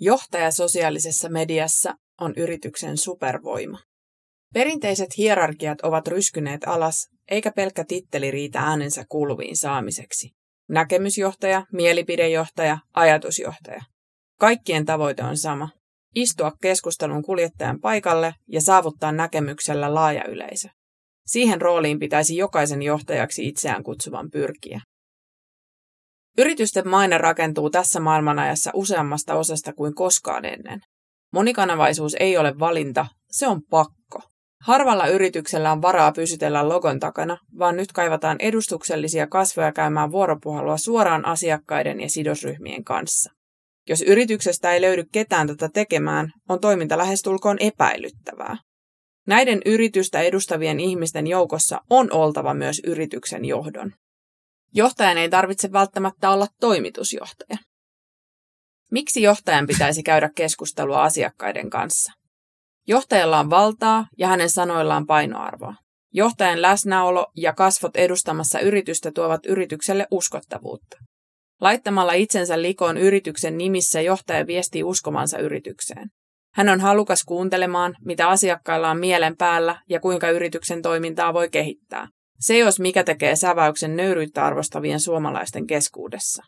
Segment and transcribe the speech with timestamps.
[0.00, 3.78] Johtaja sosiaalisessa mediassa on yrityksen supervoima.
[4.54, 10.30] Perinteiset hierarkiat ovat ryskyneet alas, eikä pelkkä titteli riitä äänensä kuuluviin saamiseksi.
[10.68, 13.82] Näkemysjohtaja, mielipidejohtaja, ajatusjohtaja.
[14.40, 15.68] Kaikkien tavoite on sama.
[16.14, 20.68] Istua keskustelun kuljettajan paikalle ja saavuttaa näkemyksellä laaja yleisö.
[21.26, 24.80] Siihen rooliin pitäisi jokaisen johtajaksi itseään kutsuvan pyrkiä.
[26.38, 30.80] Yritysten maine rakentuu tässä maailmanajassa useammasta osasta kuin koskaan ennen.
[31.32, 34.20] Monikanavaisuus ei ole valinta, se on pakko.
[34.62, 41.24] Harvalla yrityksellä on varaa pysytellä logon takana, vaan nyt kaivataan edustuksellisia kasvoja käymään vuoropuhelua suoraan
[41.24, 43.30] asiakkaiden ja sidosryhmien kanssa.
[43.88, 48.56] Jos yrityksestä ei löydy ketään tätä tekemään, on toiminta lähestulkoon epäilyttävää.
[49.26, 53.92] Näiden yritystä edustavien ihmisten joukossa on oltava myös yrityksen johdon.
[54.76, 57.58] Johtajan ei tarvitse välttämättä olla toimitusjohtaja.
[58.90, 62.12] Miksi johtajan pitäisi käydä keskustelua asiakkaiden kanssa?
[62.86, 65.74] Johtajalla on valtaa ja hänen sanoillaan painoarvoa.
[66.12, 70.96] Johtajan läsnäolo ja kasvot edustamassa yritystä tuovat yritykselle uskottavuutta.
[71.60, 76.08] Laittamalla itsensä likoon yrityksen nimissä johtaja viestii uskomansa yritykseen.
[76.54, 82.08] Hän on halukas kuuntelemaan, mitä asiakkailla on mielen päällä ja kuinka yrityksen toimintaa voi kehittää.
[82.40, 86.42] Se jos mikä tekee säväyksen nöyryyttä arvostavien suomalaisten keskuudessa.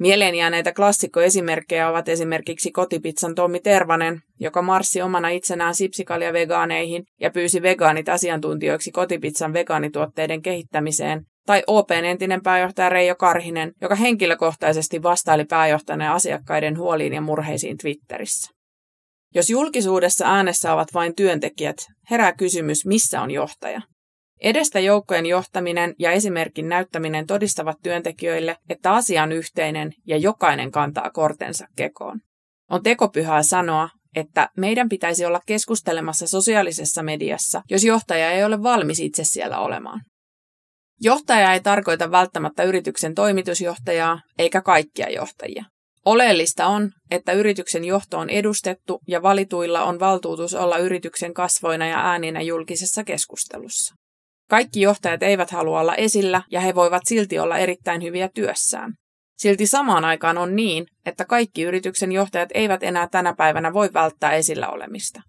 [0.00, 7.30] Mieleen jääneitä klassikkoesimerkkejä ovat esimerkiksi kotipizzan Tommi Tervanen, joka marssi omana itsenään sipsikalja vegaaneihin ja
[7.30, 15.44] pyysi vegaanit asiantuntijoiksi kotipizzan vegaanituotteiden kehittämiseen, tai OPn entinen pääjohtaja Reijo Karhinen, joka henkilökohtaisesti vastaili
[15.44, 18.50] pääjohtajan asiakkaiden huoliin ja murheisiin Twitterissä.
[19.34, 21.76] Jos julkisuudessa äänessä ovat vain työntekijät,
[22.10, 23.80] herää kysymys, missä on johtaja.
[24.42, 31.10] Edestä joukkojen johtaminen ja esimerkin näyttäminen todistavat työntekijöille, että asia on yhteinen ja jokainen kantaa
[31.10, 32.20] kortensa kekoon.
[32.70, 39.00] On tekopyhää sanoa, että meidän pitäisi olla keskustelemassa sosiaalisessa mediassa, jos johtaja ei ole valmis
[39.00, 40.00] itse siellä olemaan.
[41.00, 45.64] Johtaja ei tarkoita välttämättä yrityksen toimitusjohtajaa eikä kaikkia johtajia.
[46.04, 52.10] Oleellista on, että yrityksen johto on edustettu ja valituilla on valtuutus olla yrityksen kasvoina ja
[52.10, 54.01] ääninä julkisessa keskustelussa.
[54.52, 58.94] Kaikki johtajat eivät halua olla esillä ja he voivat silti olla erittäin hyviä työssään.
[59.38, 64.32] Silti samaan aikaan on niin, että kaikki yrityksen johtajat eivät enää tänä päivänä voi välttää
[64.32, 65.20] esillä olemista.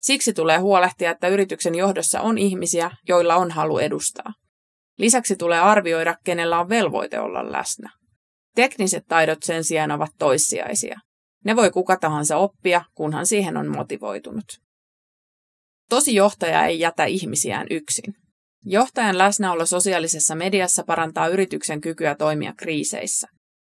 [0.00, 4.32] Siksi tulee huolehtia, että yrityksen johdossa on ihmisiä, joilla on halu edustaa.
[4.98, 7.90] Lisäksi tulee arvioida, kenellä on velvoite olla läsnä.
[8.54, 11.00] Tekniset taidot sen sijaan ovat toissijaisia.
[11.44, 14.60] Ne voi kuka tahansa oppia, kunhan siihen on motivoitunut.
[15.90, 18.23] Tosi johtaja ei jätä ihmisiään yksin.
[18.66, 23.28] Johtajan läsnäolo sosiaalisessa mediassa parantaa yrityksen kykyä toimia kriiseissä.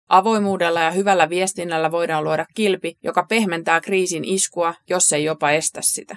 [0.08, 5.80] Avoimuudella ja hyvällä viestinnällä voidaan luoda kilpi, joka pehmentää kriisin iskua, jos ei jopa estä
[5.82, 6.16] sitä.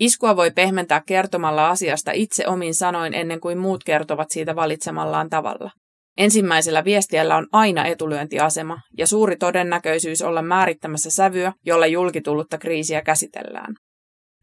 [0.00, 5.70] Iskua voi pehmentää kertomalla asiasta itse omin sanoin ennen kuin muut kertovat siitä valitsemallaan tavalla.
[6.16, 13.74] Ensimmäisellä viestiellä on aina etulyöntiasema ja suuri todennäköisyys olla määrittämässä sävyä, jolla julkitullutta kriisiä käsitellään.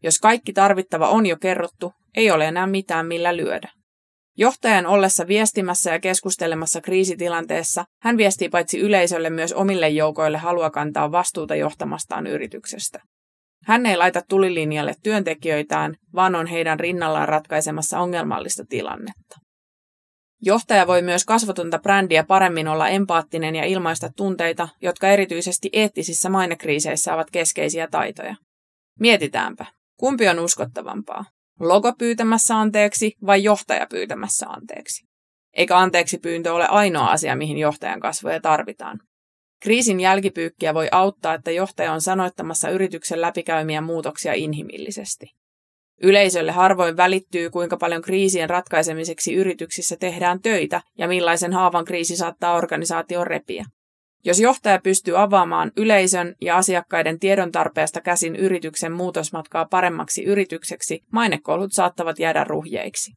[0.02, 3.68] Jos kaikki tarvittava on jo kerrottu, ei ole enää mitään millä lyödä.
[4.36, 11.12] Johtajan ollessa viestimässä ja keskustelemassa kriisitilanteessa, hän viestii paitsi yleisölle myös omille joukoille halua kantaa
[11.12, 13.00] vastuuta johtamastaan yrityksestä.
[13.64, 19.38] Hän ei laita tulilinjalle työntekijöitään, vaan on heidän rinnallaan ratkaisemassa ongelmallista tilannetta.
[20.42, 27.14] Johtaja voi myös kasvotonta brändiä paremmin olla empaattinen ja ilmaista tunteita, jotka erityisesti eettisissä mainekriiseissä
[27.14, 28.36] ovat keskeisiä taitoja.
[29.00, 29.66] Mietitäänpä,
[29.96, 31.24] kumpi on uskottavampaa?
[31.60, 35.04] Logo pyytämässä anteeksi vai johtaja pyytämässä anteeksi?
[35.56, 39.00] Eikä anteeksi pyyntö ole ainoa asia, mihin johtajan kasvoja tarvitaan.
[39.62, 45.26] Kriisin jälkipyykkiä voi auttaa, että johtaja on sanoittamassa yrityksen läpikäymiä muutoksia inhimillisesti.
[46.02, 52.54] Yleisölle harvoin välittyy, kuinka paljon kriisien ratkaisemiseksi yrityksissä tehdään töitä ja millaisen haavan kriisi saattaa
[52.56, 53.64] organisaation repiä.
[54.24, 61.72] Jos johtaja pystyy avaamaan yleisön ja asiakkaiden tiedon tarpeesta käsin yrityksen muutosmatkaa paremmaksi yritykseksi, mainekoulut
[61.72, 63.12] saattavat jäädä ruhjeiksi.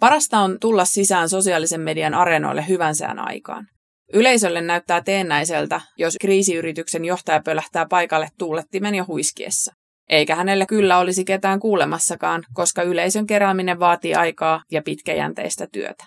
[0.00, 3.66] Parasta on tulla sisään sosiaalisen median areenoille hyvän sään aikaan.
[4.12, 9.72] Yleisölle näyttää teennäiseltä, jos kriisiyrityksen johtaja pölähtää paikalle tuulettimen ja huiskiessa.
[10.08, 16.04] Eikä hänelle kyllä olisi ketään kuulemassakaan, koska yleisön kerääminen vaatii aikaa ja pitkäjänteistä työtä.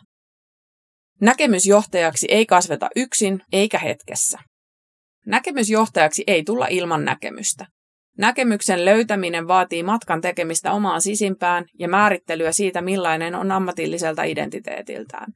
[1.22, 4.40] Näkemysjohtajaksi ei kasveta yksin eikä hetkessä.
[5.26, 7.66] Näkemysjohtajaksi ei tulla ilman näkemystä.
[8.18, 15.34] Näkemyksen löytäminen vaatii matkan tekemistä omaan sisimpään ja määrittelyä siitä, millainen on ammatilliselta identiteetiltään.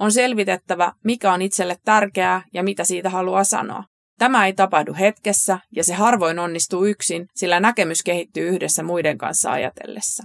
[0.00, 3.84] On selvitettävä, mikä on itselle tärkeää ja mitä siitä haluaa sanoa.
[4.18, 9.52] Tämä ei tapahdu hetkessä ja se harvoin onnistuu yksin, sillä näkemys kehittyy yhdessä muiden kanssa
[9.52, 10.24] ajatellessa.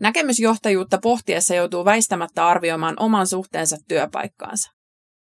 [0.00, 4.70] Näkemysjohtajuutta pohtiessa joutuu väistämättä arvioimaan oman suhteensa työpaikkaansa.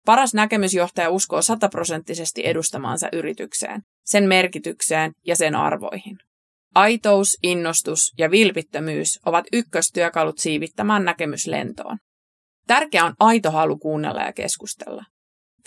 [0.05, 6.17] Paras näkemysjohtaja uskoo sataprosenttisesti edustamaansa yritykseen, sen merkitykseen ja sen arvoihin.
[6.75, 11.97] Aitous, innostus ja vilpittömyys ovat ykköstyökalut siivittämään näkemyslentoon.
[12.67, 15.03] Tärkeää on aito halu kuunnella ja keskustella.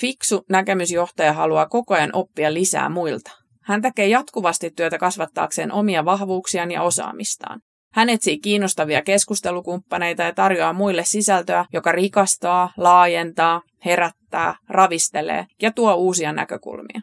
[0.00, 3.30] Fiksu näkemysjohtaja haluaa koko ajan oppia lisää muilta.
[3.62, 7.60] Hän tekee jatkuvasti työtä kasvattaakseen omia vahvuuksiaan ja osaamistaan.
[7.92, 15.94] Hän etsii kiinnostavia keskustelukumppaneita ja tarjoaa muille sisältöä, joka rikastaa, laajentaa, herättää, ravistelee ja tuo
[15.94, 17.00] uusia näkökulmia.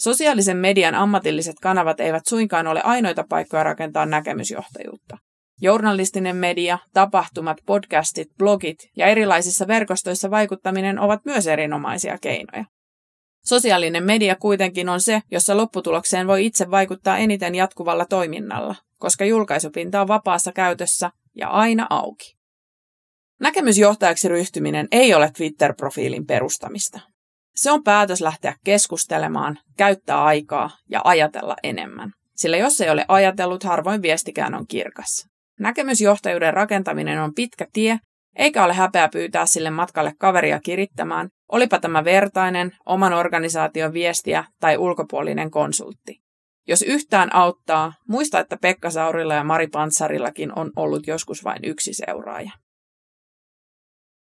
[0.00, 5.18] Sosiaalisen median ammatilliset kanavat eivät suinkaan ole ainoita paikkoja rakentaa näkemysjohtajuutta.
[5.62, 12.64] Journalistinen media, tapahtumat, podcastit, blogit ja erilaisissa verkostoissa vaikuttaminen ovat myös erinomaisia keinoja.
[13.50, 20.00] Sosiaalinen media kuitenkin on se, jossa lopputulokseen voi itse vaikuttaa eniten jatkuvalla toiminnalla, koska julkaisupinta
[20.00, 22.36] on vapaassa käytössä ja aina auki.
[23.40, 27.00] Näkemysjohtajaksi ryhtyminen ei ole Twitter-profiilin perustamista.
[27.54, 32.12] Se on päätös lähteä keskustelemaan, käyttää aikaa ja ajatella enemmän.
[32.36, 35.26] Sillä jos ei ole ajatellut, harvoin viestikään on kirkas.
[35.60, 37.98] Näkemysjohtajuuden rakentaminen on pitkä tie,
[38.36, 44.78] eikä ole häpeä pyytää sille matkalle kaveria kirittämään, olipa tämä vertainen, oman organisaation viestiä tai
[44.78, 46.20] ulkopuolinen konsultti.
[46.68, 51.94] Jos yhtään auttaa, muista, että Pekka Saurilla ja Mari Pantsarillakin on ollut joskus vain yksi
[51.94, 52.50] seuraaja.